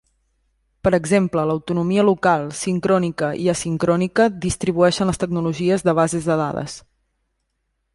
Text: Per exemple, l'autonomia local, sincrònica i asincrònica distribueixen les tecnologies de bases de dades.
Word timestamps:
Per 0.87 0.91
exemple, 0.97 1.43
l'autonomia 1.49 2.05
local, 2.07 2.47
sincrònica 2.61 3.31
i 3.45 3.53
asincrònica 3.55 4.29
distribueixen 4.49 5.13
les 5.15 5.25
tecnologies 5.27 5.91
de 5.91 6.01
bases 6.05 6.33
de 6.33 6.43
dades. 6.45 6.85